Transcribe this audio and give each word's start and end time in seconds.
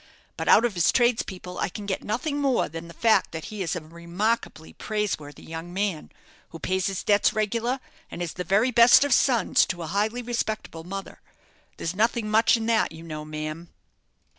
But 0.35 0.47
out 0.47 0.65
of 0.65 0.73
his 0.73 0.91
tradespeople 0.91 1.59
I 1.59 1.69
can 1.69 1.85
get 1.85 2.03
nothing 2.03 2.39
more 2.41 2.67
than 2.67 2.87
the 2.87 2.93
fact 2.95 3.31
that 3.33 3.45
he 3.53 3.61
is 3.61 3.75
a 3.75 3.81
remarkably 3.81 4.73
praiseworthy 4.73 5.43
young 5.43 5.71
man, 5.71 6.11
who 6.49 6.57
pays 6.57 6.87
his 6.87 7.03
debts 7.03 7.33
regular, 7.33 7.79
and 8.09 8.19
is 8.19 8.33
the 8.33 8.43
very 8.43 8.71
best 8.71 9.03
of 9.03 9.13
sons 9.13 9.63
to 9.67 9.83
a 9.83 9.93
highly 9.93 10.23
respectable 10.23 10.83
mother. 10.83 11.21
There's 11.77 11.93
nothing 11.95 12.31
much 12.31 12.57
in 12.57 12.65
that, 12.65 12.91
you 12.91 13.03
know, 13.03 13.23
ma'am." 13.23 13.69